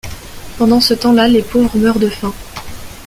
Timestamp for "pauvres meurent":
1.43-1.99